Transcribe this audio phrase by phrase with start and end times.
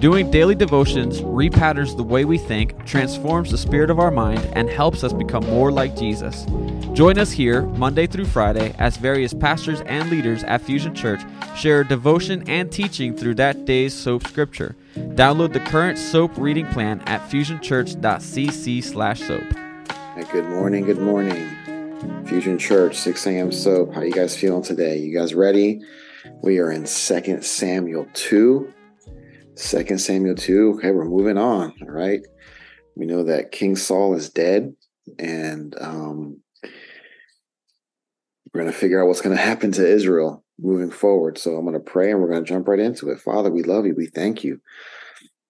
[0.00, 4.70] Doing daily devotions repatterns the way we think, transforms the spirit of our mind, and
[4.70, 6.46] helps us become more like Jesus.
[6.92, 11.20] Join us here Monday through Friday as various pastors and leaders at Fusion Church
[11.56, 14.76] share devotion and teaching through that day's soap scripture.
[14.94, 19.42] Download the current soap reading plan at fusionchurch.cc/soap.
[20.30, 22.24] Good morning, good morning.
[22.24, 23.50] Fusion Church, 6 a.m.
[23.50, 23.94] soap.
[23.94, 24.98] How you guys feeling today?
[24.98, 25.82] You guys ready?
[26.40, 28.74] We are in 2 Samuel 2.
[29.58, 30.74] 2 Samuel 2.
[30.76, 31.74] Okay, we're moving on.
[31.82, 32.20] All right.
[32.94, 34.74] We know that King Saul is dead,
[35.18, 36.40] and um,
[38.52, 41.38] we're going to figure out what's going to happen to Israel moving forward.
[41.38, 43.20] So I'm going to pray and we're going to jump right into it.
[43.20, 43.94] Father, we love you.
[43.96, 44.60] We thank you.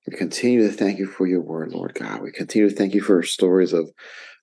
[0.06, 2.22] We continue to thank you for your word, Lord God.
[2.22, 3.90] We continue to thank you for stories of,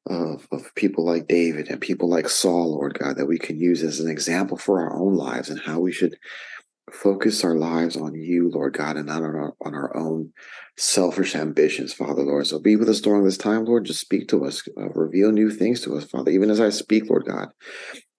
[0.07, 3.83] of, of people like David and people like Saul, Lord God, that we can use
[3.83, 6.17] as an example for our own lives and how we should
[6.91, 10.31] focus our lives on you, Lord God, and not on our, on our own
[10.78, 12.47] selfish ambitions, Father, Lord.
[12.47, 13.86] So be with us during this time, Lord.
[13.86, 16.31] Just speak to us, uh, reveal new things to us, Father.
[16.31, 17.50] Even as I speak, Lord God,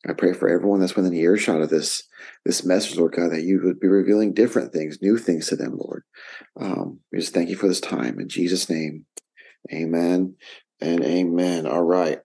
[0.09, 2.03] I pray for everyone that's within earshot of this
[2.45, 5.77] this message, Lord God, that you would be revealing different things, new things to them,
[5.77, 6.03] Lord.
[6.61, 9.07] Um, we just thank you for this time in Jesus' name.
[9.73, 10.37] Amen
[10.81, 11.67] and amen.
[11.67, 12.21] All right.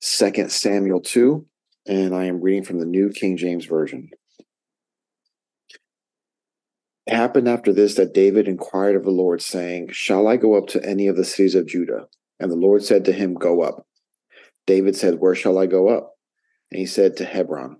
[0.00, 1.46] Second Samuel 2,
[1.86, 4.10] and I am reading from the New King James Version.
[7.08, 10.84] Happened after this that David inquired of the Lord, saying, Shall I go up to
[10.84, 12.06] any of the cities of Judah?
[12.40, 13.86] And the Lord said to him, Go up.
[14.66, 16.14] David said, Where shall I go up?
[16.70, 17.76] And he said, To Hebron.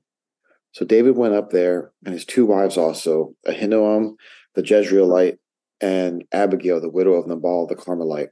[0.73, 4.17] So David went up there, and his two wives also, Ahinoam
[4.55, 5.39] the Jezreelite,
[5.81, 8.29] and Abigail, the widow of Nabal the Carmelite.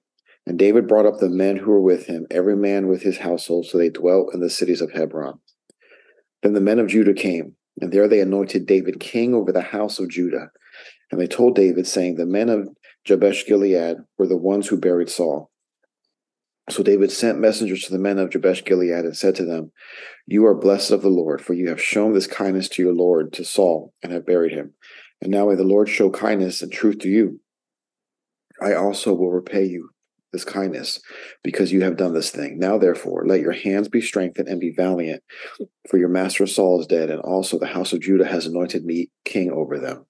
[0.46, 3.66] And David brought up the men who were with him, every man with his household,
[3.66, 5.38] so they dwelt in the cities of Hebron.
[6.42, 9.98] Then the men of Judah came, and there they anointed David king over the house
[9.98, 10.50] of Judah.
[11.12, 12.68] And they told David, saying, The men of
[13.04, 15.50] Jabesh Gilead were the ones who buried Saul.
[16.70, 19.72] So David sent messengers to the men of Jabesh Gilead and said to them,
[20.26, 23.32] You are blessed of the Lord, for you have shown this kindness to your Lord,
[23.34, 24.72] to Saul, and have buried him.
[25.20, 27.40] And now may the Lord show kindness and truth to you.
[28.60, 29.90] I also will repay you
[30.32, 30.98] this kindness,
[31.44, 32.58] because you have done this thing.
[32.58, 35.22] Now, therefore, let your hands be strengthened and be valiant,
[35.90, 39.10] for your master Saul is dead, and also the house of Judah has anointed me
[39.26, 40.06] king over them.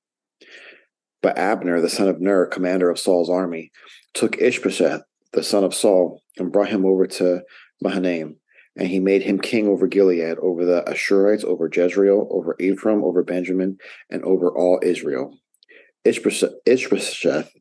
[1.22, 3.70] But Abner, the son of Ner, commander of Saul's army,
[4.12, 5.02] took Ishbosheth,
[5.32, 7.42] the son of Saul, and brought him over to
[7.80, 8.36] Mahanaim.
[8.76, 13.22] And he made him king over Gilead, over the Ashurites, over Jezreel, over Ephraim, over
[13.22, 13.78] Benjamin,
[14.10, 15.38] and over all Israel.
[16.04, 17.52] Ishbosheth,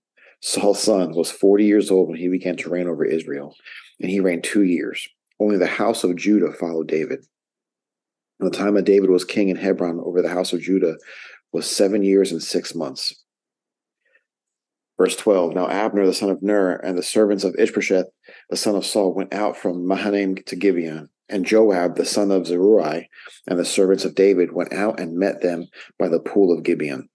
[0.41, 3.55] Saul's son, was 40 years old when he began to reign over Israel,
[3.99, 5.07] and he reigned two years.
[5.39, 7.19] Only the house of Judah followed David.
[8.39, 10.95] And the time that David was king in Hebron over the house of Judah
[11.51, 13.20] was seven years and six months.
[15.01, 18.05] Verse 12 Now Abner, the son of Ner, and the servants of Ishbosheth,
[18.51, 21.09] the son of Saul, went out from Mahanaim to Gibeon.
[21.27, 23.05] And Joab, the son of Zeruiah,
[23.47, 25.65] and the servants of David went out and met them
[25.97, 27.09] by the pool of Gibeon.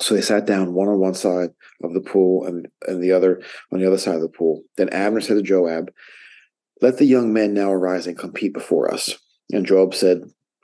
[0.00, 1.50] So they sat down one on one side
[1.82, 4.62] of the pool and, and the other on the other side of the pool.
[4.76, 5.90] Then Abner said to Joab,
[6.80, 9.18] Let the young men now arise and compete before us.
[9.50, 10.22] And Joab said,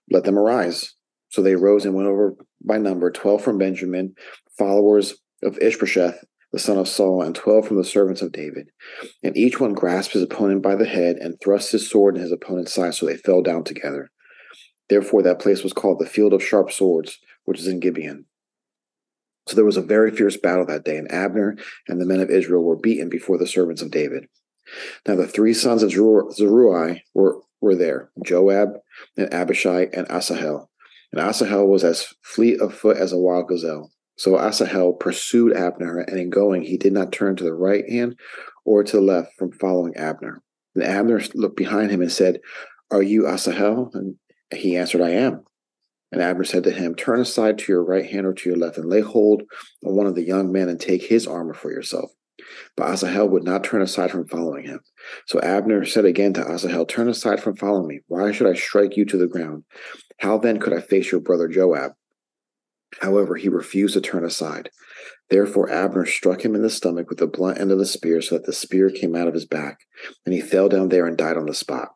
[0.08, 0.94] Let them arise.
[1.30, 4.14] So they rose and went over by number, twelve from Benjamin,
[4.56, 8.70] followers of Ishbosheth, the son of Saul, and twelve from the servants of David.
[9.22, 12.32] And each one grasped his opponent by the head and thrust his sword in his
[12.32, 14.10] opponent's side, so they fell down together.
[14.88, 18.26] Therefore, that place was called the Field of Sharp Swords, which is in Gibeon.
[19.46, 21.56] So there was a very fierce battle that day, and Abner
[21.88, 24.26] and the men of Israel were beaten before the servants of David.
[25.06, 28.74] Now the three sons of Zeruiah were, were there Joab,
[29.16, 30.70] and Abishai, and Asahel.
[31.12, 33.90] And Asahel was as fleet of foot as a wild gazelle.
[34.20, 38.18] So Asahel pursued Abner, and in going, he did not turn to the right hand
[38.66, 40.42] or to the left from following Abner.
[40.74, 42.40] And Abner looked behind him and said,
[42.90, 43.90] Are you Asahel?
[43.94, 44.16] And
[44.54, 45.44] he answered, I am.
[46.12, 48.76] And Abner said to him, Turn aside to your right hand or to your left,
[48.76, 49.42] and lay hold
[49.86, 52.10] on one of the young men and take his armor for yourself.
[52.76, 54.80] But Asahel would not turn aside from following him.
[55.28, 58.00] So Abner said again to Asahel, Turn aside from following me.
[58.08, 59.64] Why should I strike you to the ground?
[60.18, 61.92] How then could I face your brother Joab?
[63.00, 64.70] However, he refused to turn aside.
[65.28, 68.36] Therefore, Abner struck him in the stomach with the blunt end of the spear, so
[68.36, 69.80] that the spear came out of his back,
[70.26, 71.90] and he fell down there and died on the spot.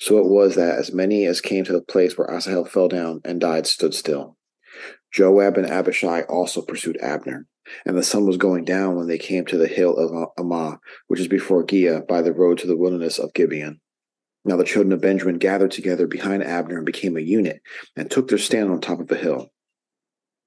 [0.00, 3.20] So it was that as many as came to the place where Asahel fell down
[3.24, 4.36] and died stood still.
[5.12, 7.46] Joab and Abishai also pursued Abner.
[7.86, 11.18] And the sun was going down when they came to the hill of Ammah, which
[11.18, 13.80] is before Giah, by the road to the wilderness of Gibeon.
[14.44, 17.62] Now the children of Benjamin gathered together behind Abner and became a unit,
[17.96, 19.50] and took their stand on top of the hill.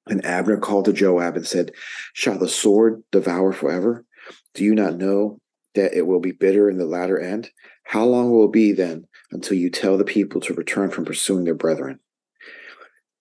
[0.09, 1.71] And Abner called to Joab and said,
[2.13, 4.05] Shall the sword devour forever?
[4.53, 5.39] Do you not know
[5.75, 7.51] that it will be bitter in the latter end?
[7.83, 11.45] How long will it be then until you tell the people to return from pursuing
[11.45, 11.99] their brethren?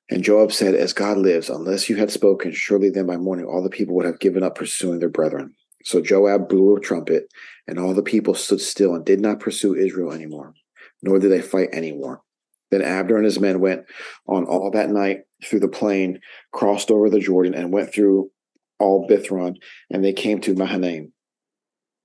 [0.08, 3.62] And Joab said, As God lives, unless you had spoken, surely then by morning all
[3.62, 5.54] the people would have given up pursuing their brethren.
[5.84, 7.28] So Joab blew a trumpet,
[7.66, 10.54] and all the people stood still and did not pursue Israel anymore,
[11.02, 12.22] nor did they fight anymore.
[12.70, 13.84] Then Abner and his men went
[14.26, 16.20] on all that night through the plain,
[16.52, 18.30] crossed over the Jordan, and went through
[18.78, 19.56] all Bithron,
[19.90, 21.12] and they came to Mahanaim.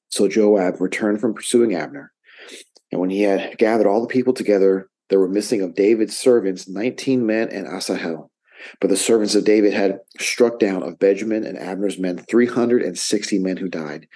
[0.10, 2.12] So Joab returned from pursuing Abner.
[2.92, 6.68] And when he had gathered all the people together, there were missing of David's servants
[6.68, 8.31] 19 men and Asahel.
[8.80, 13.58] But the servants of David had struck down of Benjamin and Abner's men 360 men
[13.58, 14.08] who died.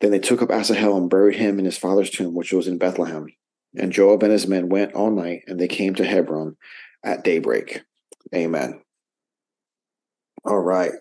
[0.00, 2.78] Then they took up Asahel and buried him in his father's tomb, which was in
[2.78, 3.28] Bethlehem.
[3.76, 6.56] And Joab and his men went all night, and they came to Hebron
[7.04, 7.82] at daybreak.
[8.34, 8.82] Amen.
[10.44, 10.92] All right.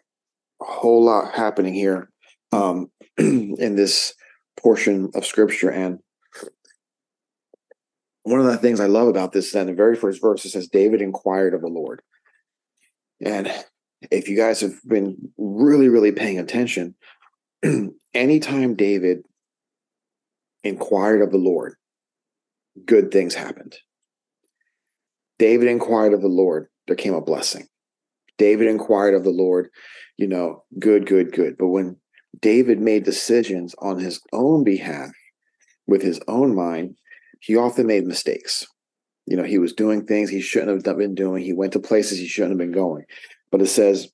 [0.61, 2.09] A whole lot happening here
[2.51, 4.13] um, in this
[4.57, 5.69] portion of scripture.
[5.69, 5.99] And
[8.23, 10.45] one of the things I love about this is that in the very first verse,
[10.45, 12.01] it says, David inquired of the Lord.
[13.23, 13.51] And
[14.09, 16.95] if you guys have been really, really paying attention,
[18.13, 19.23] anytime David
[20.63, 21.75] inquired of the Lord,
[22.85, 23.75] good things happened.
[25.39, 27.67] David inquired of the Lord, there came a blessing.
[28.37, 29.69] David inquired of the Lord,
[30.17, 31.57] you know, good, good, good.
[31.57, 31.97] But when
[32.39, 35.11] David made decisions on his own behalf
[35.87, 36.95] with his own mind,
[37.39, 38.65] he often made mistakes.
[39.25, 41.43] You know, he was doing things he shouldn't have been doing.
[41.43, 43.03] He went to places he shouldn't have been going.
[43.51, 44.09] But it says,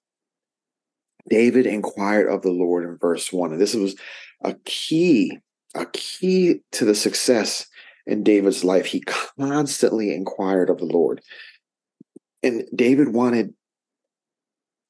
[1.30, 3.52] David inquired of the Lord in verse one.
[3.52, 3.96] And this was
[4.44, 5.40] a key,
[5.76, 7.68] a key to the success
[8.08, 8.88] in David's life.
[8.88, 11.22] He constantly inquired of the Lord.
[12.42, 13.54] And David wanted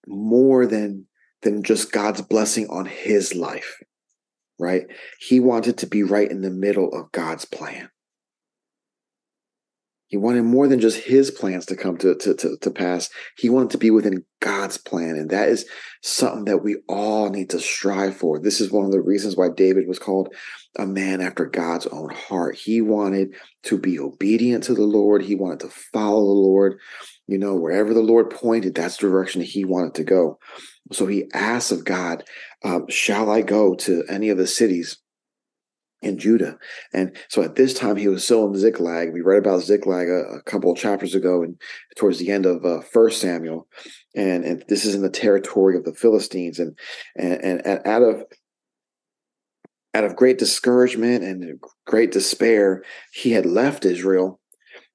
[0.05, 1.07] more than
[1.41, 3.81] than just God's blessing on his life,
[4.57, 4.87] right?
[5.19, 7.89] He wanted to be right in the middle of God's plan.
[10.07, 13.09] He wanted more than just his plans to come to, to, to, to, pass.
[13.37, 15.17] He wanted to be within God's plan.
[15.17, 15.65] And that is
[16.01, 18.39] something that we all need to strive for.
[18.39, 20.33] This is one of the reasons why David was called
[20.77, 22.55] a man after God's own heart.
[22.55, 25.23] He wanted to be obedient to the Lord.
[25.23, 26.79] He wanted to follow the Lord.
[27.27, 30.39] You know, wherever the Lord pointed, that's the direction he wanted to go.
[30.93, 32.23] So he asked of God,
[32.63, 34.97] um, Shall I go to any of the cities?
[36.01, 36.57] In Judah.
[36.93, 39.13] And so at this time, he was still in Ziklag.
[39.13, 41.59] We read about Ziklag a, a couple of chapters ago and
[41.97, 43.67] towards the end of uh, First Samuel.
[44.15, 46.59] And, and this is in the territory of the Philistines.
[46.59, 46.77] And,
[47.15, 48.23] and, and out of
[49.93, 52.83] out of great discouragement and great despair,
[53.13, 54.39] he had left Israel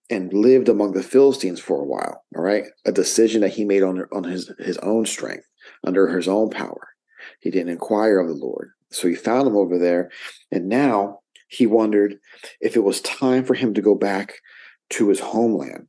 [0.08, 2.22] and lived among the Philistines for a while.
[2.36, 2.64] All right.
[2.84, 5.48] A decision that he made on, on his, his own strength,
[5.84, 6.91] under his own power.
[7.40, 8.70] He didn't inquire of the Lord.
[8.90, 10.10] So he found him over there.
[10.50, 12.18] And now he wondered
[12.60, 14.34] if it was time for him to go back
[14.90, 15.86] to his homeland.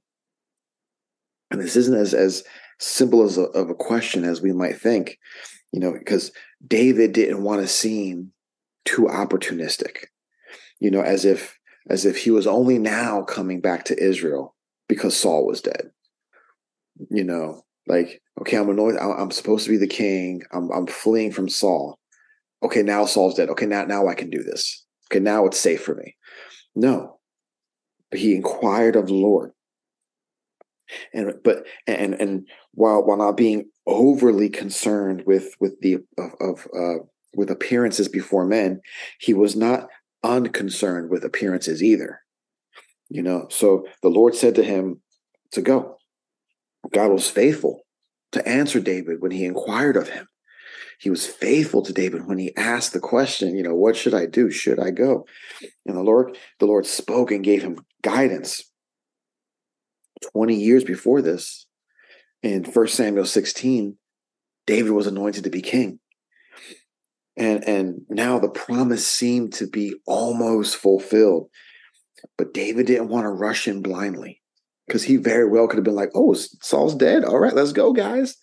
[1.51, 2.43] And this isn't as, as
[2.79, 5.19] simple as a, of a question as we might think,
[5.71, 6.31] you know, because
[6.65, 8.31] David didn't want to seem
[8.85, 10.05] too opportunistic,
[10.79, 11.57] you know, as if
[11.89, 14.55] as if he was only now coming back to Israel
[14.87, 15.91] because Saul was dead.
[17.09, 18.95] You know, like, okay, I'm annoyed.
[18.97, 20.41] I'm supposed to be the king.
[20.51, 21.99] I'm I'm fleeing from Saul
[22.63, 23.49] okay, now Saul's dead.
[23.49, 24.85] Okay, now now I can do this.
[25.11, 26.15] Okay, now it's safe for me.
[26.75, 27.19] No.
[28.09, 29.51] But he inquired of the Lord.
[31.13, 36.67] And but and and while while not being overly concerned with with the of, of
[36.75, 37.03] uh
[37.35, 38.81] with appearances before men,
[39.19, 39.87] he was not
[40.23, 42.19] unconcerned with appearances either.
[43.09, 45.01] You know, so the Lord said to him
[45.51, 45.97] to go.
[46.91, 47.81] God was faithful
[48.31, 50.27] to answer David when he inquired of him
[51.03, 54.25] he was faithful to David when he asked the question, you know, what should I
[54.25, 54.49] do?
[54.49, 55.25] Should I go?
[55.85, 58.63] And the Lord, the Lord spoke and gave him guidance.
[60.31, 61.67] 20 years before this,
[62.41, 63.97] in 1 Samuel 16,
[64.65, 65.99] David was anointed to be king.
[67.35, 71.49] And, and now the promise seemed to be almost fulfilled.
[72.37, 74.41] But David didn't want to rush in blindly
[74.87, 77.23] because he very well could have been like, oh, Saul's dead.
[77.23, 78.35] All right, let's go, guys.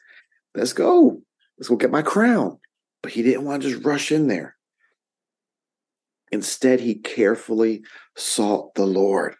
[0.55, 1.21] Let's go.
[1.59, 2.59] Let's go get my crown.
[3.03, 4.57] But he didn't want to just rush in there.
[6.33, 7.83] Instead, he carefully
[8.17, 9.35] sought the Lord.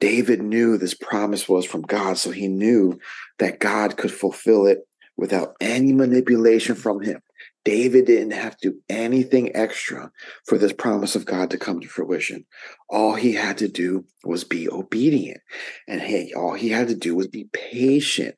[0.00, 2.98] David knew this promise was from God, so he knew
[3.38, 4.80] that God could fulfill it
[5.16, 7.20] without any manipulation from him.
[7.68, 10.10] David didn't have to do anything extra
[10.46, 12.46] for this promise of God to come to fruition.
[12.88, 15.42] All he had to do was be obedient.
[15.86, 18.36] And hey, all he had to do was be patient.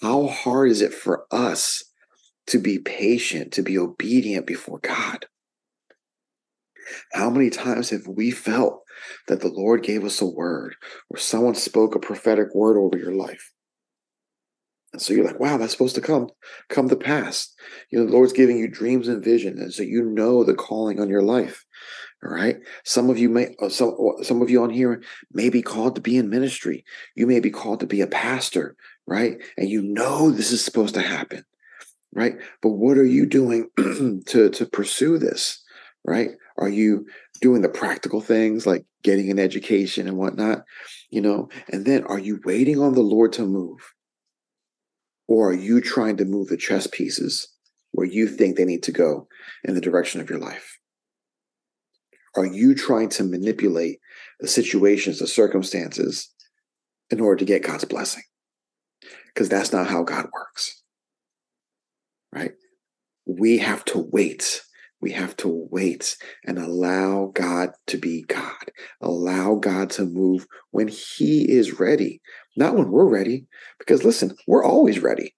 [0.00, 1.82] How hard is it for us
[2.46, 5.26] to be patient, to be obedient before God?
[7.12, 8.84] How many times have we felt
[9.26, 10.76] that the Lord gave us a word
[11.10, 13.50] or someone spoke a prophetic word over your life?
[14.92, 16.28] And so you're like, wow, that's supposed to come,
[16.68, 17.54] come to pass.
[17.90, 21.00] You know, the Lord's giving you dreams and vision, and so you know the calling
[21.00, 21.64] on your life.
[22.24, 22.56] All right.
[22.84, 25.02] Some of you may, uh, some some of you on here
[25.32, 26.84] may be called to be in ministry.
[27.14, 28.76] You may be called to be a pastor,
[29.06, 29.36] right?
[29.56, 31.44] And you know this is supposed to happen,
[32.12, 32.34] right?
[32.60, 35.62] But what are you doing to to pursue this,
[36.04, 36.30] right?
[36.56, 37.06] Are you
[37.40, 40.64] doing the practical things like getting an education and whatnot,
[41.10, 41.50] you know?
[41.68, 43.94] And then are you waiting on the Lord to move?
[45.28, 47.48] Or are you trying to move the chess pieces
[47.92, 49.28] where you think they need to go
[49.62, 50.78] in the direction of your life?
[52.34, 54.00] Are you trying to manipulate
[54.40, 56.32] the situations, the circumstances
[57.10, 58.22] in order to get God's blessing?
[59.26, 60.82] Because that's not how God works,
[62.32, 62.52] right?
[63.26, 64.62] We have to wait.
[65.00, 68.72] We have to wait and allow God to be God.
[69.00, 72.20] Allow God to move when He is ready
[72.58, 73.46] not when we're ready.
[73.78, 75.34] Because listen, we're always ready,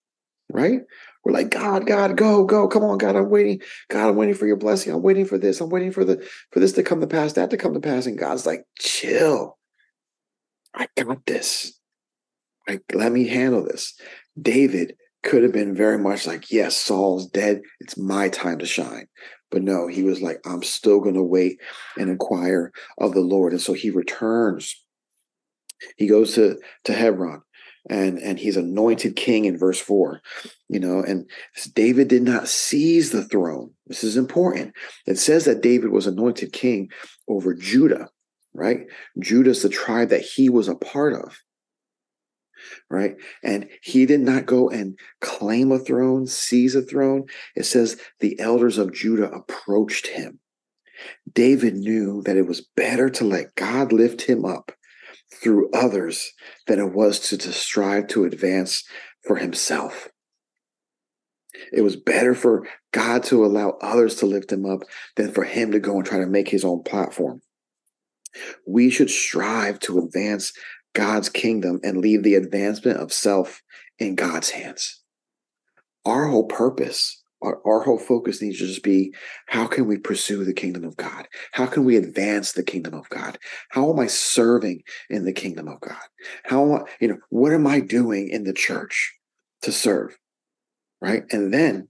[0.50, 0.80] right?
[1.24, 3.60] We're like, God, God, go, go, come on, God, I'm waiting.
[3.90, 4.92] God, I'm waiting for your blessing.
[4.92, 5.60] I'm waiting for this.
[5.60, 8.06] I'm waiting for the for this to come to pass, that to come to pass.
[8.06, 9.58] And God's like, chill.
[10.74, 11.78] I got this.
[12.66, 13.98] Like, let me handle this.
[14.40, 17.60] David could have been very much like, yes, Saul's dead.
[17.80, 19.06] It's my time to shine.
[19.50, 21.60] But no, he was like, I'm still going to wait
[21.98, 23.52] and inquire of the Lord.
[23.52, 24.80] And so he returns
[25.96, 27.42] he goes to to Hebron
[27.88, 30.20] and and he's anointed king in verse 4
[30.68, 31.28] you know and
[31.74, 33.70] david did not seize the throne.
[33.86, 34.74] This is important.
[35.06, 36.90] It says that david was anointed king
[37.28, 38.08] over judah
[38.52, 38.86] right?
[39.20, 41.38] Judah's the tribe that he was a part of
[42.90, 43.16] right?
[43.42, 47.24] And he did not go and claim a throne seize a throne.
[47.56, 50.40] It says the elders of judah approached him.
[51.32, 54.72] David knew that it was better to let god lift him up
[55.34, 56.32] through others
[56.66, 58.84] than it was to, to strive to advance
[59.26, 60.08] for himself.
[61.72, 64.80] It was better for God to allow others to lift him up
[65.16, 67.42] than for him to go and try to make his own platform.
[68.66, 70.52] We should strive to advance
[70.94, 73.62] God's kingdom and leave the advancement of self
[73.98, 75.00] in God's hands.
[76.04, 79.14] Our whole purpose our, our whole focus needs to just be
[79.46, 81.28] how can we pursue the kingdom of God?
[81.52, 83.38] How can we advance the kingdom of God?
[83.70, 85.96] How am I serving in the kingdom of God?
[86.44, 89.14] How, you know, what am I doing in the church
[89.62, 90.18] to serve?
[91.00, 91.24] Right.
[91.32, 91.88] And then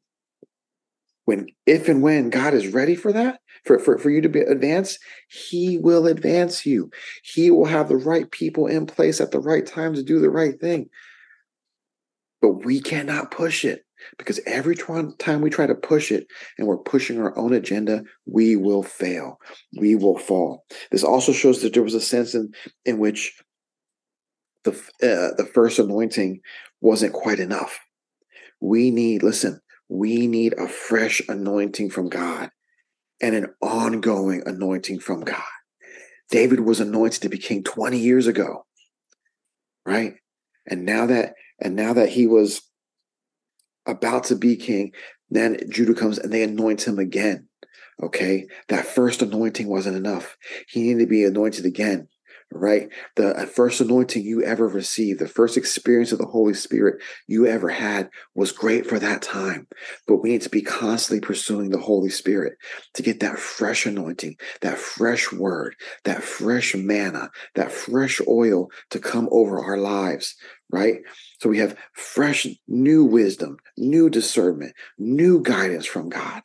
[1.25, 4.40] when, if and when God is ready for that, for, for, for you to be
[4.40, 6.90] advanced, he will advance you.
[7.23, 10.30] He will have the right people in place at the right time to do the
[10.30, 10.88] right thing.
[12.40, 13.85] But we cannot push it.
[14.19, 16.26] Because every time we try to push it
[16.59, 19.38] and we're pushing our own agenda, we will fail.
[19.78, 20.64] We will fall.
[20.90, 22.52] This also shows that there was a sense in,
[22.85, 23.40] in which
[24.64, 26.40] the, uh, the first anointing
[26.80, 27.78] wasn't quite enough.
[28.61, 32.50] We need, listen, we need a fresh anointing from God
[33.21, 35.42] and an ongoing anointing from God.
[36.30, 38.64] David was anointed to be king 20 years ago,
[39.85, 40.14] right?
[40.66, 42.62] And now that, and now that he was
[43.90, 44.92] about to be king.
[45.30, 47.49] Then Judah comes and they anoint him again.
[48.02, 48.47] Okay.
[48.68, 50.37] That first anointing wasn't enough.
[50.68, 52.09] He needed to be anointed again.
[52.52, 52.88] Right.
[53.14, 57.47] The uh, first anointing you ever received, the first experience of the Holy Spirit you
[57.47, 59.69] ever had was great for that time.
[60.09, 62.54] But we need to be constantly pursuing the Holy Spirit
[62.95, 68.99] to get that fresh anointing, that fresh word, that fresh manna, that fresh oil to
[68.99, 70.35] come over our lives
[70.73, 71.00] right?
[71.40, 76.42] So we have fresh, new wisdom, new discernment, new guidance from God.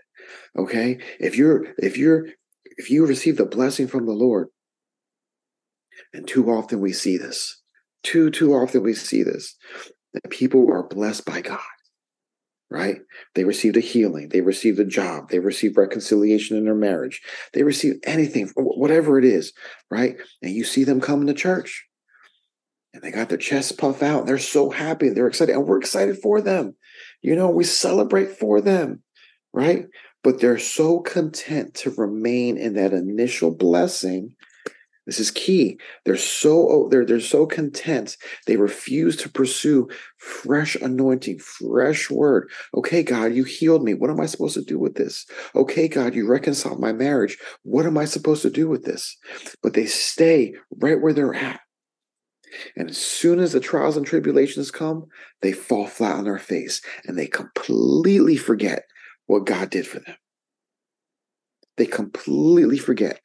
[0.57, 0.99] Okay.
[1.19, 2.27] If you're, if you're,
[2.77, 4.47] if you receive the blessing from the Lord,
[6.13, 7.61] and too often we see this,
[8.03, 9.55] too, too often we see this,
[10.13, 11.59] that people are blessed by God,
[12.69, 12.97] right?
[13.35, 17.21] They received a healing, they received a job, they received reconciliation in their marriage,
[17.53, 19.53] they received anything, whatever it is,
[19.89, 20.17] right?
[20.41, 21.85] And you see them come to church
[22.95, 25.77] and they got their chests puffed out and they're so happy they're excited and we're
[25.77, 26.73] excited for them
[27.21, 29.03] you know we celebrate for them
[29.53, 29.85] right
[30.23, 34.33] but they're so content to remain in that initial blessing
[35.05, 35.79] This is key.
[36.03, 38.17] They're so oh, they're they're so content.
[38.47, 42.49] They refuse to pursue fresh anointing, fresh word.
[42.75, 43.93] Okay, God, you healed me.
[43.93, 45.25] What am I supposed to do with this?
[45.55, 47.37] Okay, God, you reconciled my marriage.
[47.63, 49.15] What am I supposed to do with this?
[49.61, 51.59] But they stay right where they're at.
[52.75, 55.05] And as soon as the trials and tribulations come,
[55.41, 58.83] they fall flat on their face and they completely forget
[59.27, 60.15] what God did for them.
[61.77, 63.19] They completely forget.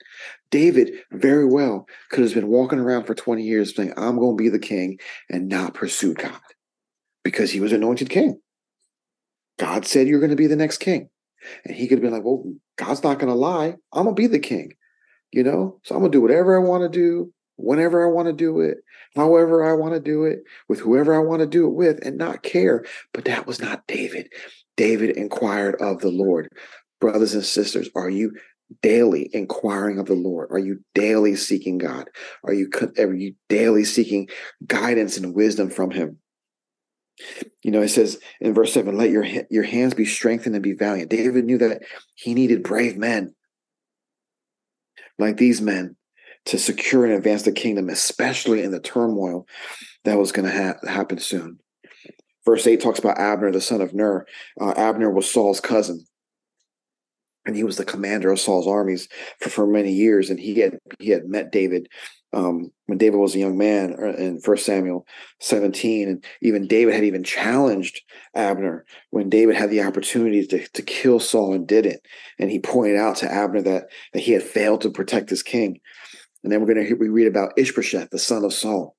[0.50, 4.42] David very well could have been walking around for 20 years saying, I'm going to
[4.42, 6.40] be the king and not pursue God
[7.24, 8.40] because he was anointed king.
[9.58, 11.08] God said, You're going to be the next king.
[11.64, 12.44] And he could have been like, Well,
[12.76, 13.76] God's not going to lie.
[13.92, 14.72] I'm going to be the king,
[15.32, 15.80] you know?
[15.84, 18.60] So I'm going to do whatever I want to do, whenever I want to do
[18.60, 18.78] it,
[19.14, 22.16] however I want to do it, with whoever I want to do it with, and
[22.16, 22.84] not care.
[23.12, 24.28] But that was not David.
[24.76, 26.48] David inquired of the Lord.
[27.00, 28.32] Brothers and sisters, are you
[28.82, 30.48] daily inquiring of the Lord?
[30.50, 32.08] Are you daily seeking God?
[32.44, 34.28] Are you are you daily seeking
[34.66, 36.18] guidance and wisdom from Him?
[37.62, 40.72] You know, it says in verse seven, "Let your your hands be strengthened and be
[40.72, 41.82] valiant." David knew that
[42.14, 43.34] he needed brave men
[45.18, 45.96] like these men
[46.46, 49.46] to secure and advance the kingdom, especially in the turmoil
[50.04, 51.58] that was going to ha- happen soon.
[52.46, 54.26] Verse 8 talks about Abner, the son of Ner.
[54.58, 56.06] Uh, Abner was Saul's cousin
[57.46, 59.08] and he was the commander of Saul's armies
[59.40, 60.30] for, for many years.
[60.30, 61.88] And he had he had met David
[62.32, 65.06] um, when David was a young man uh, in First Samuel
[65.40, 68.02] 17, and even David had even challenged
[68.34, 72.00] Abner when David had the opportunity to, to kill Saul and didn't.
[72.38, 75.80] And he pointed out to Abner that that he had failed to protect his king.
[76.42, 78.96] And then we're going to we read about Ishbosheth, the son of Saul.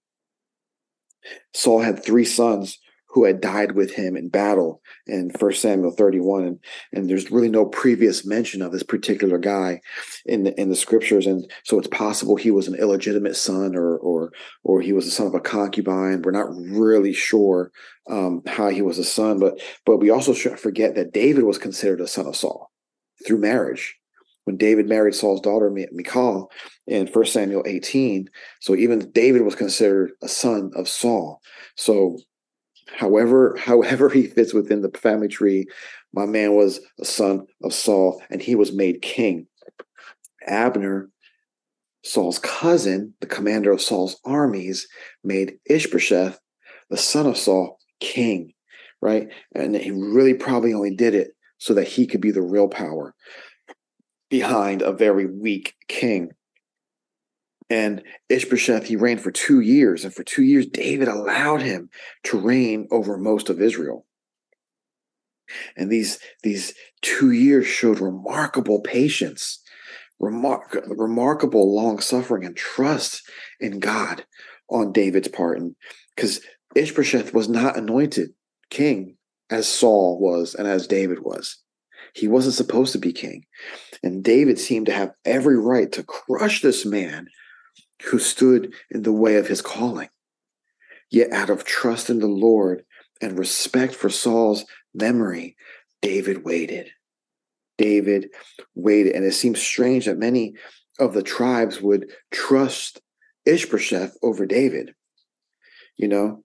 [1.53, 2.79] Saul had three sons
[3.11, 6.59] who had died with him in battle in First Samuel 31, and
[6.93, 9.81] and there's really no previous mention of this particular guy
[10.25, 13.97] in the, in the scriptures, and so it's possible he was an illegitimate son, or
[13.97, 14.31] or
[14.63, 16.21] or he was the son of a concubine.
[16.21, 17.71] We're not really sure
[18.09, 21.57] um, how he was a son, but but we also should forget that David was
[21.57, 22.71] considered a son of Saul
[23.25, 23.97] through marriage
[24.45, 26.51] when David married Saul's daughter Michal
[26.87, 28.29] in First Samuel 18.
[28.59, 31.41] So even David was considered a son of Saul.
[31.75, 32.17] So
[32.95, 35.65] however however he fits within the family tree
[36.13, 39.47] my man was a son of saul and he was made king.
[40.47, 41.09] Abner
[42.03, 44.87] saul's cousin the commander of saul's armies
[45.23, 46.39] made ishbosheth
[46.89, 48.53] the son of saul king
[49.01, 49.29] right?
[49.55, 53.13] And he really probably only did it so that he could be the real power
[54.29, 56.31] behind a very weak king
[57.71, 60.03] and Ishbosheth, he reigned for two years.
[60.03, 61.89] And for two years, David allowed him
[62.25, 64.05] to reign over most of Israel.
[65.77, 69.63] And these, these two years showed remarkable patience,
[70.21, 73.23] remar- remarkable long suffering, and trust
[73.61, 74.25] in God
[74.69, 75.57] on David's part.
[75.57, 75.77] And
[76.13, 76.41] because
[76.75, 78.31] Ishbosheth was not anointed
[78.69, 79.15] king
[79.49, 81.59] as Saul was and as David was.
[82.13, 83.45] He wasn't supposed to be king.
[84.03, 87.27] And David seemed to have every right to crush this man
[88.05, 90.09] who stood in the way of his calling.
[91.09, 92.83] Yet, out of trust in the Lord
[93.21, 95.55] and respect for Saul's memory,
[96.01, 96.89] David waited.
[97.77, 98.29] David
[98.75, 99.13] waited.
[99.13, 100.55] And it seems strange that many
[100.99, 103.01] of the tribes would trust
[103.45, 104.93] Ishbosheth over David.
[105.97, 106.43] You know,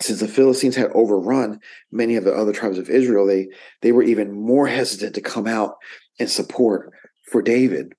[0.00, 3.48] since the Philistines had overrun many of the other tribes of Israel, they,
[3.82, 5.76] they were even more hesitant to come out
[6.18, 6.92] in support
[7.30, 7.94] for David.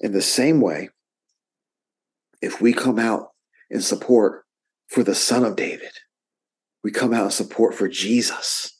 [0.00, 0.90] In the same way,
[2.40, 3.28] if we come out
[3.70, 4.44] in support
[4.88, 5.92] for the son of David,
[6.82, 8.76] we come out in support for Jesus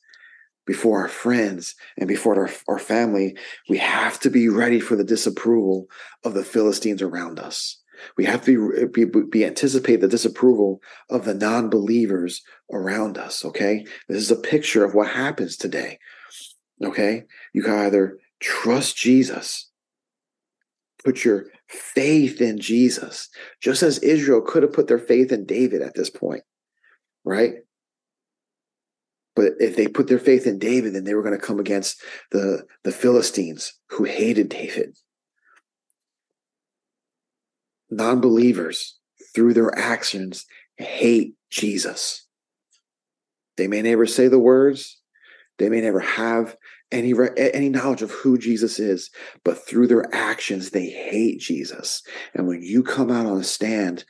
[0.67, 3.37] before our friends and before our, our family,
[3.69, 5.87] we have to be ready for the disapproval
[6.25, 7.81] of the Philistines around us.
[8.17, 12.43] We have to be, be, be anticipate the disapproval of the non-believers
[12.73, 13.45] around us.
[13.45, 13.85] Okay.
[14.09, 15.99] This is a picture of what happens today.
[16.83, 17.25] Okay.
[17.53, 19.71] You can either trust Jesus
[21.05, 23.29] put your faith in Jesus,
[23.61, 26.43] just as Israel could have put their faith in David at this point,
[27.25, 27.55] right?
[29.37, 32.03] But if they put their faith in David, then they were going to come against
[32.33, 34.97] the, the Philistines who hated David.
[37.89, 38.99] Non believers,
[39.35, 42.27] through their actions, hate Jesus.
[43.57, 45.01] They may never say the words,
[45.59, 46.57] they may never have
[46.93, 49.11] any any knowledge of who Jesus is,
[49.45, 52.03] but through their actions they hate Jesus.
[52.35, 54.05] And when you come out on a stand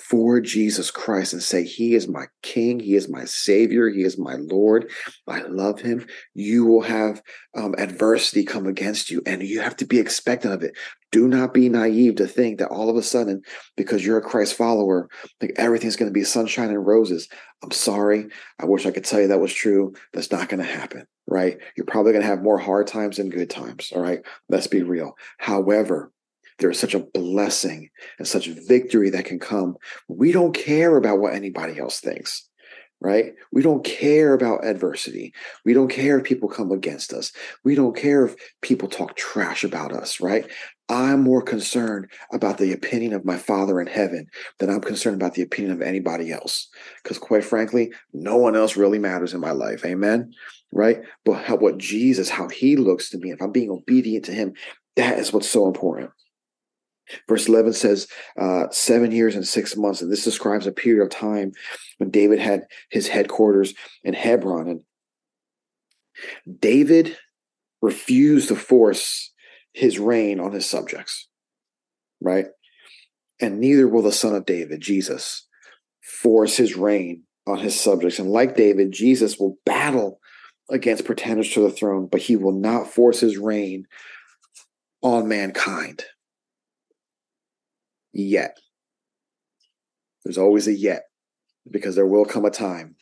[0.00, 4.18] for Jesus Christ and say, He is my King, He is my Savior, He is
[4.18, 4.90] my Lord,
[5.28, 7.22] I love Him, you will have
[7.56, 10.76] um, adversity come against you and you have to be expectant of it.
[11.12, 13.42] Do not be naive to think that all of a sudden,
[13.76, 15.08] because you're a Christ follower,
[15.40, 17.28] like everything's going to be sunshine and roses.
[17.62, 18.26] I'm sorry.
[18.58, 19.94] I wish I could tell you that was true.
[20.12, 21.58] That's not going to happen, right?
[21.76, 24.20] You're probably going to have more hard times than good times, all right?
[24.48, 25.16] Let's be real.
[25.38, 26.12] However,
[26.58, 27.88] there is such a blessing
[28.18, 29.76] and such victory that can come.
[30.08, 32.48] We don't care about what anybody else thinks,
[33.00, 33.32] right?
[33.52, 35.32] We don't care about adversity.
[35.64, 37.32] We don't care if people come against us.
[37.64, 40.50] We don't care if people talk trash about us, right?
[40.90, 44.26] I'm more concerned about the opinion of my Father in heaven
[44.58, 46.68] than I'm concerned about the opinion of anybody else.
[47.02, 49.84] Because, quite frankly, no one else really matters in my life.
[49.84, 50.32] Amen.
[50.72, 50.98] Right?
[51.24, 54.54] But how, what Jesus, how he looks to me, if I'm being obedient to him,
[54.96, 56.10] that is what's so important.
[57.28, 58.06] Verse 11 says,
[58.40, 60.00] uh, seven years and six months.
[60.00, 61.52] And this describes a period of time
[61.98, 64.68] when David had his headquarters in Hebron.
[64.68, 67.16] And David
[67.82, 69.32] refused to force
[69.72, 71.28] his reign on his subjects,
[72.20, 72.46] right?
[73.40, 75.46] And neither will the son of David, Jesus,
[76.02, 78.18] force his reign on his subjects.
[78.18, 80.20] And like David, Jesus will battle
[80.70, 83.86] against pretenders to the throne, but he will not force his reign
[85.02, 86.04] on mankind
[88.12, 88.58] yet.
[90.24, 91.04] There's always a yet
[91.70, 92.96] because there will come a time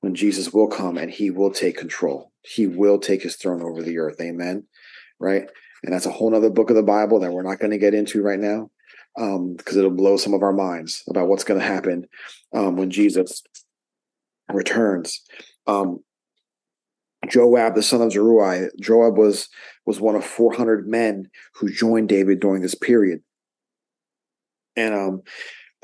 [0.00, 2.32] when Jesus will come and he will take control.
[2.42, 4.20] He will take his throne over the earth.
[4.20, 4.64] Amen.
[5.18, 5.48] Right.
[5.82, 7.94] And that's a whole nother book of the Bible that we're not going to get
[7.94, 8.70] into right now
[9.16, 12.06] because um, it'll blow some of our minds about what's going to happen
[12.54, 13.42] um, when Jesus
[14.52, 15.22] returns.
[15.66, 16.00] Um,
[17.28, 19.48] Joab, the son of Zeruiah, Joab was
[19.84, 23.20] was one of 400 men who joined David during this period.
[24.74, 25.22] And um,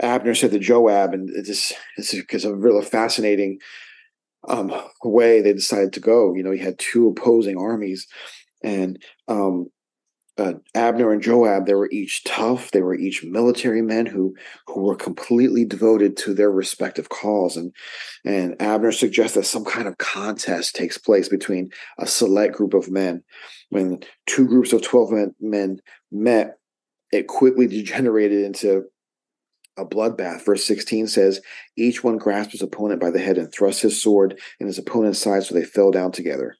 [0.00, 3.58] Abner said to Joab, and just it's because a really fascinating
[4.48, 4.72] um,
[5.04, 6.34] way they decided to go.
[6.34, 8.06] You know, he had two opposing armies,
[8.62, 9.68] and um,
[10.38, 12.70] uh, Abner and Joab, they were each tough.
[12.70, 14.34] They were each military men who
[14.66, 17.56] who were completely devoted to their respective cause.
[17.56, 17.74] And
[18.24, 22.90] and Abner suggests that some kind of contest takes place between a select group of
[22.90, 23.22] men.
[23.68, 26.56] When two groups of twelve men, men met,
[27.12, 28.84] it quickly degenerated into
[29.78, 30.44] a bloodbath.
[30.44, 31.40] Verse 16 says,
[31.76, 35.18] Each one grasped his opponent by the head and thrust his sword in his opponent's
[35.18, 36.56] side so they fell down together.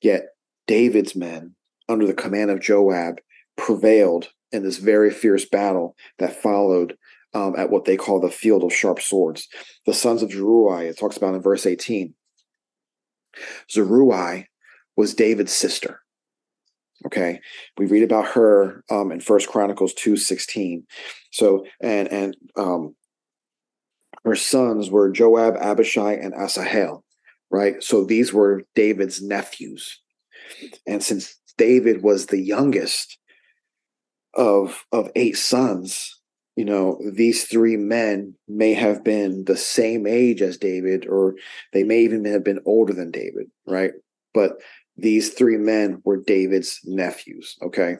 [0.00, 0.28] Yet
[0.66, 1.54] David's men,
[1.88, 3.20] under the command of Joab,
[3.56, 6.96] prevailed in this very fierce battle that followed
[7.34, 9.48] um, at what they call the field of sharp swords.
[9.86, 12.14] The sons of Zeruiah, it talks about in verse 18.
[13.70, 14.44] Zeruiah
[14.96, 16.00] was David's sister.
[17.06, 17.40] Okay,
[17.76, 20.84] we read about her um, in First Chronicles two sixteen.
[21.30, 22.96] So and and um,
[24.24, 27.04] her sons were Joab, Abishai, and Asahel.
[27.50, 30.00] Right, so these were David's nephews,
[30.88, 33.18] and since David was the youngest
[34.34, 36.18] of of eight sons,
[36.56, 41.34] you know these three men may have been the same age as David, or
[41.72, 43.46] they may even have been older than David.
[43.66, 43.92] Right,
[44.32, 44.58] but
[44.96, 47.56] these three men were David's nephews.
[47.62, 47.96] Okay.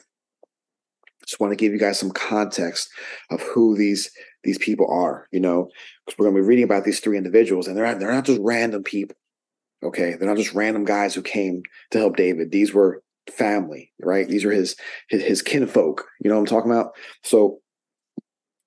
[1.25, 2.88] Just want to give you guys some context
[3.31, 4.11] of who these
[4.44, 5.68] these people are, you know,
[6.05, 8.25] because we're going to be reading about these three individuals, and they're not, they're not
[8.25, 9.16] just random people.
[9.85, 12.51] Okay, they're not just random guys who came to help David.
[12.51, 14.28] These were family, right?
[14.28, 14.76] These are his
[15.08, 16.04] his, his kinfolk.
[16.20, 16.92] You know what I'm talking about?
[17.22, 17.60] So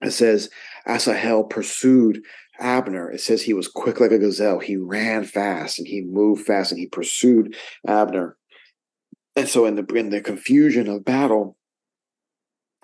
[0.02, 0.50] it says
[0.88, 2.22] Asahel pursued
[2.62, 4.60] Abner, it says he was quick like a gazelle.
[4.60, 7.56] He ran fast and he moved fast and he pursued
[7.88, 8.38] Abner.
[9.36, 11.58] And so in the in the confusion of battle,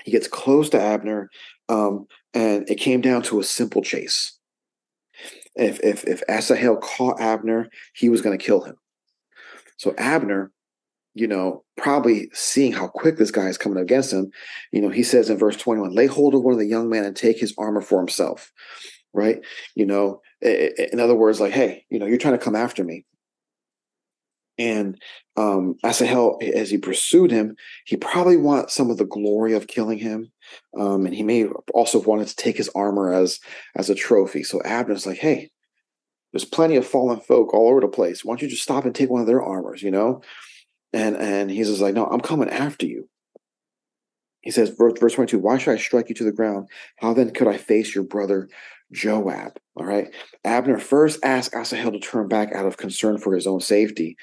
[0.03, 1.29] he gets close to Abner,
[1.69, 4.39] um, and it came down to a simple chase.
[5.55, 8.77] If if if Asahel caught Abner, he was going to kill him.
[9.77, 10.51] So Abner,
[11.19, 14.31] you know, probably seeing how quick this guy is coming against him,
[14.71, 17.05] you know, he says in verse 21, lay hold of one of the young men
[17.05, 18.51] and take his armor for himself
[19.17, 19.41] right?
[19.75, 23.05] You know, in other words, like, hey, you know, you're trying to come after me.
[24.59, 24.99] And
[25.35, 29.99] um, Asahel, as he pursued him, he probably want some of the glory of killing
[29.99, 30.31] him,
[30.79, 33.39] um, and he may also wanted to take his armor as
[33.75, 34.41] as a trophy.
[34.41, 35.51] So Abner's like, "Hey,
[36.33, 38.25] there's plenty of fallen folk all over the place.
[38.25, 40.21] Why don't you just stop and take one of their armors?" You know,
[40.93, 43.09] and and he's just like, "No, I'm coming after you."
[44.41, 46.69] He says, verse, verse 22, Why should I strike you to the ground?
[46.99, 48.47] How then could I face your brother
[48.91, 49.59] Joab.
[49.75, 50.13] All right.
[50.43, 54.15] Abner first asked Asahel to turn back out of concern for his own safety.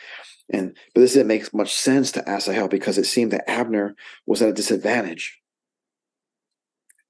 [0.53, 3.95] And but this didn't make much sense to Asahel because it seemed that Abner
[4.27, 5.41] was at a disadvantage.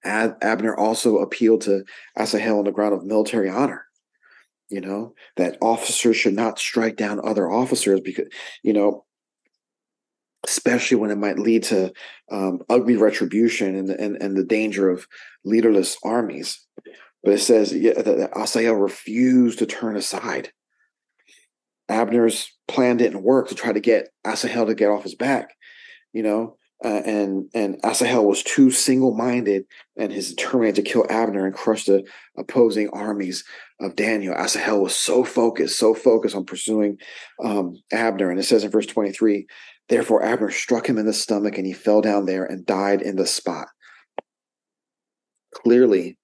[0.04, 1.84] Ab- Abner also appealed to
[2.16, 3.86] Asahel on the ground of military honor.
[4.70, 8.26] You know, that officers should not strike down other officers because,
[8.62, 9.04] you know,
[10.44, 11.92] especially when it might lead to
[12.30, 15.06] um, ugly retribution and, and, and the danger of
[15.44, 16.66] leaderless armies.
[17.22, 20.52] But it says yeah, that Asahel refused to turn aside.
[21.88, 25.54] Abner's plan didn't work to try to get Asahel to get off his back,
[26.12, 29.64] you know, uh, and and Asahel was too single-minded
[29.96, 32.04] and his determined to kill Abner and crush the
[32.36, 33.44] opposing armies
[33.80, 34.34] of Daniel.
[34.34, 36.96] Asahel was so focused, so focused on pursuing
[37.42, 39.46] um, Abner, and it says in verse twenty-three,
[39.88, 43.16] therefore Abner struck him in the stomach, and he fell down there and died in
[43.16, 43.68] the spot.
[45.52, 46.18] Clearly,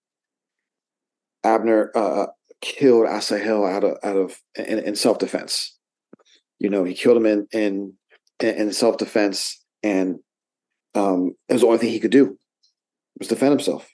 [1.45, 2.27] Abner uh,
[2.61, 5.77] killed Asahel out of out of in, in self defense.
[6.59, 7.95] You know, he killed him in in
[8.41, 10.19] in self defense, and
[10.95, 12.39] um, it was the only thing he could do
[13.19, 13.89] was defend himself.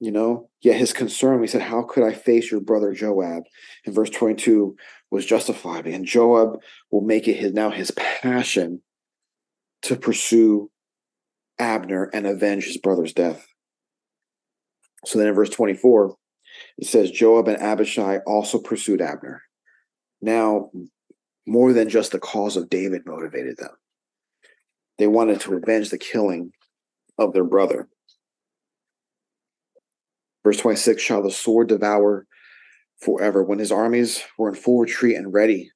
[0.00, 3.44] You know, yet his concern, he said, "How could I face your brother Joab?"
[3.84, 4.76] In verse twenty-two
[5.12, 6.58] was justified, and Joab
[6.90, 8.80] will make it his now his passion
[9.82, 10.70] to pursue
[11.58, 13.46] Abner and avenge his brother's death.
[15.04, 16.16] So then in verse 24,
[16.78, 19.42] it says Joab and Abishai also pursued Abner.
[20.22, 20.70] Now,
[21.46, 23.72] more than just the cause of David motivated them.
[24.96, 26.52] They wanted to avenge the killing
[27.18, 27.88] of their brother.
[30.42, 32.26] Verse 26 Shall the sword devour
[33.02, 33.42] forever?
[33.42, 35.70] When his armies were in full retreat and ready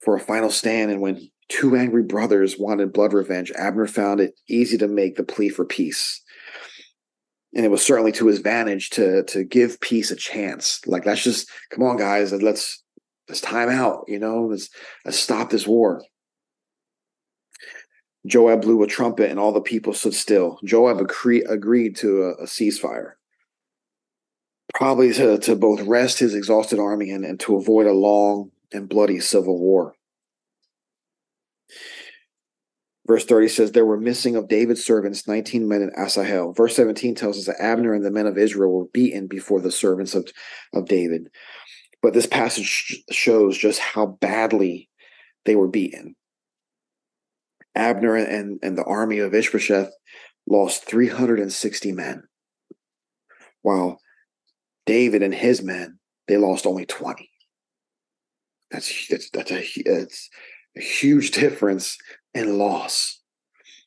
[0.00, 4.34] for a final stand, and when two angry brothers wanted blood revenge, Abner found it
[4.48, 6.22] easy to make the plea for peace
[7.54, 10.80] and it was certainly to his advantage to to give peace a chance.
[10.86, 12.82] Like let's just come on, guys, let's
[13.28, 14.04] let's time out.
[14.08, 14.68] You know, let's
[15.04, 16.02] let's stop this war.
[18.26, 20.58] Joab blew a trumpet, and all the people stood still.
[20.64, 23.12] Joab agree, agreed to a, a, ceasefire,
[24.74, 28.88] probably to, to both rest his exhausted army and, and to avoid a long and
[28.88, 29.94] bloody civil war.
[33.06, 36.52] Verse 30 says, There were missing of David's servants 19 men in Asahel.
[36.52, 39.70] Verse 17 tells us that Abner and the men of Israel were beaten before the
[39.70, 40.28] servants of,
[40.72, 41.28] of David.
[42.02, 44.88] But this passage shows just how badly
[45.44, 46.16] they were beaten.
[47.74, 49.90] Abner and, and the army of Ishbosheth
[50.48, 52.24] lost 360 men,
[53.62, 53.98] while
[54.86, 57.30] David and his men, they lost only 20.
[58.70, 60.30] That's, that's, that's a, it's
[60.76, 61.98] a huge difference
[62.34, 63.20] in loss.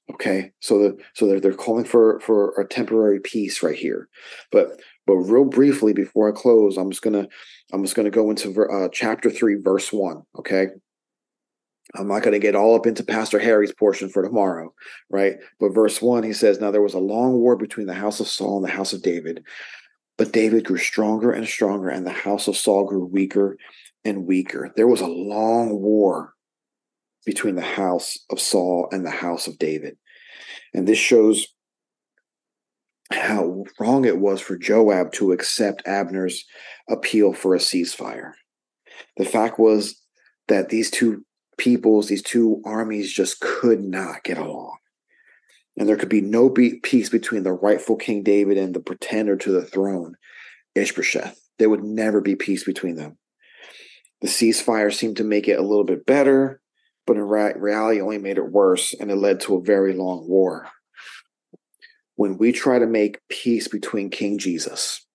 [0.09, 4.07] Okay, so the so they're they're calling for for a temporary peace right here,
[4.53, 7.27] but but real briefly before I close, I'm just gonna
[7.73, 10.23] I'm just gonna go into uh, chapter three, verse one.
[10.39, 10.67] Okay,
[11.95, 14.73] I'm not going to get all up into Pastor Harry's portion for tomorrow,
[15.09, 15.35] right?
[15.59, 18.27] But verse one, he says, Now there was a long war between the house of
[18.27, 19.43] Saul and the house of David,
[20.17, 23.57] but David grew stronger and stronger, and the house of Saul grew weaker
[24.03, 24.73] and weaker.
[24.75, 26.33] There was a long war
[27.25, 29.97] between the house of Saul and the house of David.
[30.73, 31.47] And this shows
[33.11, 36.45] how wrong it was for Joab to accept Abner's
[36.89, 38.33] appeal for a ceasefire.
[39.17, 40.01] The fact was
[40.47, 41.25] that these two
[41.57, 44.76] peoples, these two armies just could not get along.
[45.77, 49.51] And there could be no peace between the rightful King David and the pretender to
[49.51, 50.15] the throne,
[50.75, 51.39] Ishbosheth.
[51.59, 53.17] There would never be peace between them.
[54.21, 56.61] The ceasefire seemed to make it a little bit better,
[57.05, 60.67] but in reality only made it worse and it led to a very long war.
[62.15, 65.05] When we try to make peace between King Jesus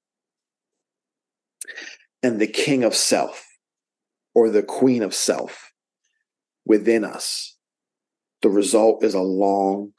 [2.22, 3.44] and the king of self
[4.34, 5.72] or the queen of self
[6.64, 7.56] within us,
[8.42, 9.92] the result is a long,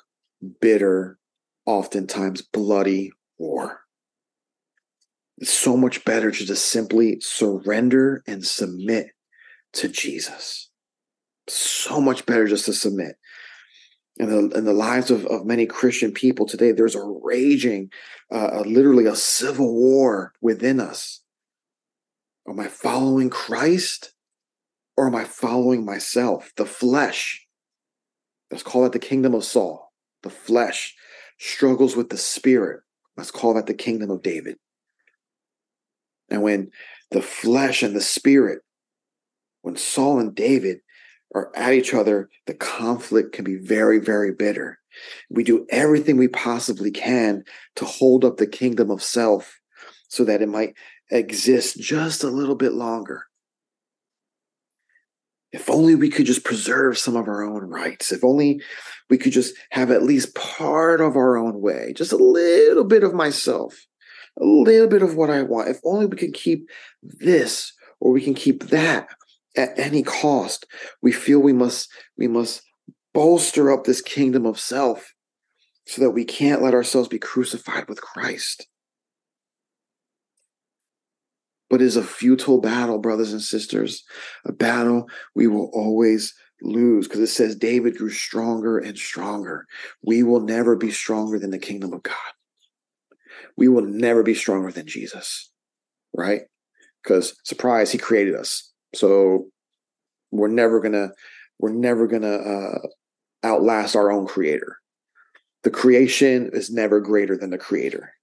[0.61, 1.17] bitter,
[1.65, 3.81] oftentimes bloody war.
[5.37, 9.07] It's so much better to just simply surrender and submit
[9.73, 10.69] to Jesus
[11.47, 13.15] so much better just to submit.
[14.17, 17.89] In the, in the lives of, of many Christian people today, there's a raging,
[18.31, 21.21] uh, literally a civil war within us.
[22.47, 24.13] Am I following Christ
[24.95, 26.51] or am I following myself?
[26.57, 27.47] The flesh.
[28.51, 29.92] Let's call it the kingdom of Saul.
[30.23, 30.95] The flesh
[31.37, 32.81] struggles with the spirit.
[33.15, 34.57] Let's call that the kingdom of David.
[36.29, 36.71] And when
[37.11, 38.61] the flesh and the spirit,
[39.61, 40.79] when Saul and David
[41.35, 44.79] are at each other, the conflict can be very, very bitter.
[45.29, 47.43] We do everything we possibly can
[47.75, 49.59] to hold up the kingdom of self
[50.07, 50.75] so that it might
[51.11, 53.25] exist just a little bit longer.
[55.53, 58.11] If only we could just preserve some of our own rights.
[58.11, 58.59] If only
[59.09, 63.03] we could just have at least part of our own way, just a little bit
[63.03, 63.85] of myself,
[64.41, 65.69] a little bit of what I want.
[65.69, 66.67] If only we could keep
[67.03, 69.07] this or we can keep that
[69.55, 70.65] at any cost.
[71.03, 71.87] We feel we must
[72.17, 72.63] we must
[73.13, 75.13] bolster up this kingdom of self
[75.85, 78.67] so that we can't let ourselves be crucified with Christ
[81.73, 84.03] but is a futile battle, brothers and sisters,
[84.45, 89.65] a battle we will always lose because it says David grew stronger and stronger.
[90.03, 92.15] We will never be stronger than the kingdom of God.
[93.57, 95.49] We will never be stronger than Jesus,
[96.15, 96.41] right?
[97.01, 98.71] Because surprise, he created us.
[98.93, 99.47] So
[100.29, 101.09] we're never gonna
[101.57, 102.79] we're never gonna uh,
[103.43, 104.77] outlast our own creator.
[105.63, 108.13] The creation is never greater than the creator.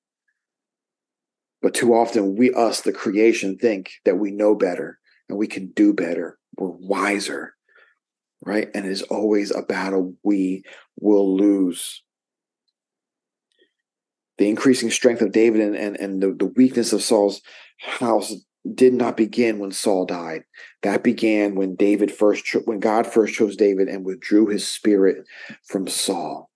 [1.62, 5.72] But too often, we, us, the creation, think that we know better and we can
[5.72, 6.38] do better.
[6.56, 7.54] We're wiser,
[8.44, 8.68] right?
[8.74, 10.64] And it is always a battle we
[10.98, 12.02] will lose.
[14.38, 17.42] The increasing strength of David and, and, and the, the weakness of Saul's
[17.78, 18.34] house
[18.74, 20.44] did not begin when Saul died.
[20.82, 25.26] That began when David first, when God first chose David and withdrew his spirit
[25.64, 26.50] from Saul.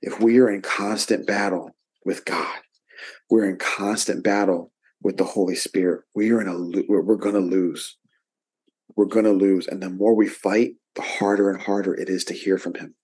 [0.00, 1.70] If we are in constant battle
[2.04, 2.58] with God,
[3.32, 4.70] we're in constant battle
[5.02, 6.02] with the Holy Spirit.
[6.14, 7.96] We are in a we're, going to lose.
[8.94, 12.26] We're going to lose, and the more we fight, the harder and harder it is
[12.26, 12.94] to hear from Him,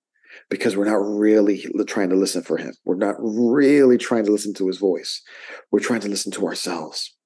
[0.51, 2.75] because we're not really trying to listen for Him.
[2.85, 5.23] We're not really trying to listen to His voice.
[5.73, 7.17] We're trying to listen to ourselves.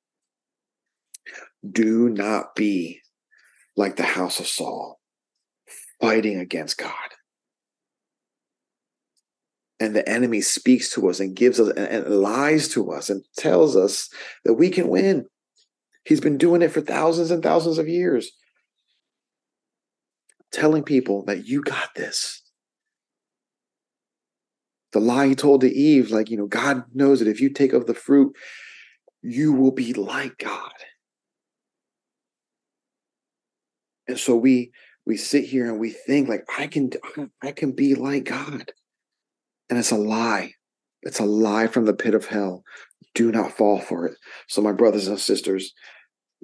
[1.69, 3.01] Do not be
[3.77, 5.01] like the house of Saul,
[6.01, 6.93] fighting against God
[9.83, 13.25] and the enemy speaks to us and gives us and, and, lies to us and
[13.37, 14.09] tells us
[14.45, 15.27] that we can win.
[16.05, 18.31] He's been doing it for thousands and thousands of years.
[20.53, 22.43] Telling people that you got this.
[24.93, 27.73] The lie he told to Eve, like, you know, God knows that if you take
[27.73, 28.37] of the fruit,
[29.21, 30.73] you will be like God.
[34.07, 34.71] And so we
[35.07, 36.91] we sit here and we think like I can
[37.43, 38.71] I can be like God.
[39.71, 40.53] And it's a lie.
[41.03, 42.63] It's a lie from the pit of hell.
[43.15, 44.17] Do not fall for it.
[44.49, 45.73] So, my brothers and sisters,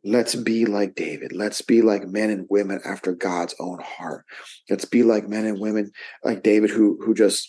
[0.04, 1.32] let's be like David.
[1.32, 4.24] Let's be like men and women after God's own heart.
[4.68, 5.92] Let's be like men and women
[6.24, 7.48] like David who who just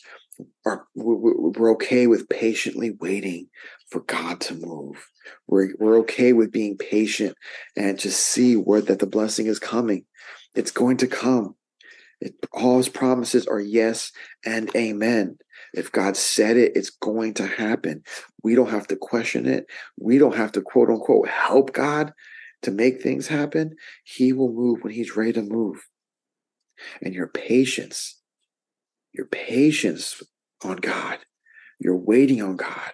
[0.66, 3.50] are we're okay with patiently waiting
[3.90, 5.08] for God to move.
[5.48, 7.36] We're we're okay with being patient
[7.76, 10.06] and to see where that the blessing is coming.
[10.56, 11.56] It's going to come.
[12.22, 14.12] It, all his promises are yes
[14.46, 15.38] and amen.
[15.74, 18.04] If God said it, it's going to happen.
[18.44, 19.66] We don't have to question it.
[19.98, 22.14] We don't have to quote unquote help God
[22.64, 23.76] to make things happen.
[24.04, 25.88] He will move when he's ready to move.
[27.02, 28.20] And your patience,
[29.14, 30.22] your patience
[30.64, 31.20] on God,
[31.80, 32.92] your waiting on God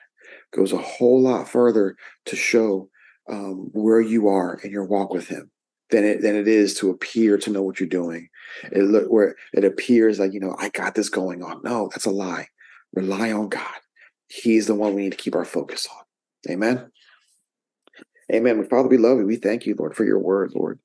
[0.53, 2.89] goes a whole lot further to show
[3.29, 5.51] um, where you are in your walk with Him
[5.89, 8.29] than it than it is to appear to know what you're doing.
[8.71, 11.61] It look where it appears like you know I got this going on.
[11.63, 12.47] No, that's a lie.
[12.95, 13.75] Rely on God.
[14.27, 16.51] He's the one we need to keep our focus on.
[16.51, 16.91] Amen.
[18.33, 18.67] Amen.
[18.67, 19.25] Father, we love you.
[19.25, 20.79] We thank you, Lord, for your word, Lord.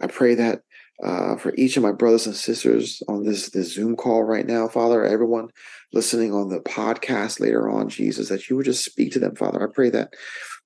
[0.00, 0.62] I pray that
[1.04, 4.68] uh, for each of my brothers and sisters on this, this Zoom call right now,
[4.68, 5.48] Father, everyone
[5.92, 9.62] listening on the podcast later on, Jesus, that you would just speak to them, Father.
[9.62, 10.14] I pray that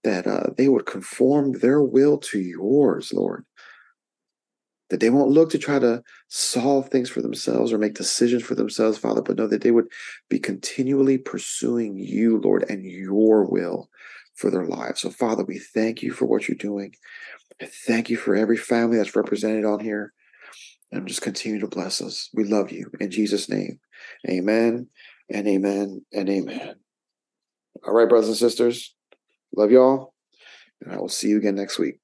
[0.03, 3.45] that uh, they would conform their will to yours, Lord
[4.91, 8.55] that they won't look to try to solve things for themselves or make decisions for
[8.55, 9.87] themselves, Father, but know that they would
[10.29, 13.89] be continually pursuing you, Lord, and your will
[14.35, 15.01] for their lives.
[15.01, 16.95] So, Father, we thank you for what you're doing.
[17.63, 20.13] I thank you for every family that's represented on here.
[20.93, 22.29] And just continue to bless us.
[22.33, 22.91] We love you.
[23.01, 23.81] In Jesus' name,
[24.29, 24.89] amen
[25.29, 26.75] and amen and amen.
[27.85, 28.95] All right, brothers and sisters,
[29.57, 30.15] love y'all.
[30.81, 31.97] And I will see you again next week.